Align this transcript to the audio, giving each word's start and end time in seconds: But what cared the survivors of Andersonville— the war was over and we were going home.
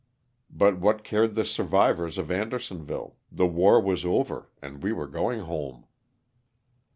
But 0.49 0.79
what 0.79 1.03
cared 1.03 1.35
the 1.35 1.45
survivors 1.45 2.17
of 2.17 2.31
Andersonville— 2.31 3.17
the 3.31 3.45
war 3.45 3.79
was 3.79 4.03
over 4.03 4.49
and 4.59 4.81
we 4.81 4.91
were 4.91 5.05
going 5.05 5.41
home. 5.41 5.85